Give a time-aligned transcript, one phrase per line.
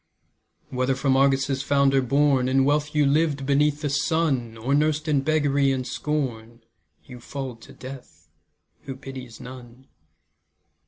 [0.71, 5.21] Whether from Argos' founder born In wealth you lived beneath the sun, Or nursed in
[5.21, 6.63] beggary and scorn,
[7.05, 8.27] You fall to Death,
[8.85, 9.89] who pities none.